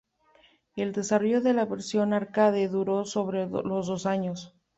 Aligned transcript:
El 0.75 0.93
desarrollo 0.93 1.41
de 1.41 1.53
la 1.53 1.65
versión 1.65 2.11
arcade 2.13 2.67
duró 2.67 3.05
sobre 3.05 3.45
los 3.47 3.85
dos 3.85 4.07
años. 4.07 4.51